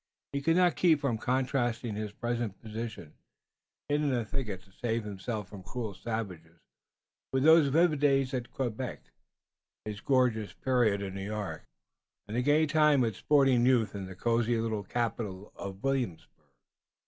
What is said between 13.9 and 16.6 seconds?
in the cozy little capital of Williamsburg.